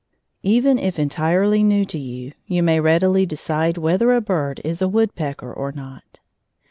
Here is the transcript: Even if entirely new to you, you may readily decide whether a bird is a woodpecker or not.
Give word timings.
Even 0.41 0.79
if 0.79 0.97
entirely 0.97 1.61
new 1.61 1.85
to 1.85 1.99
you, 1.99 2.31
you 2.47 2.63
may 2.63 2.79
readily 2.79 3.23
decide 3.23 3.77
whether 3.77 4.13
a 4.15 4.19
bird 4.19 4.59
is 4.63 4.81
a 4.81 4.87
woodpecker 4.87 5.53
or 5.53 5.71
not. 5.71 6.19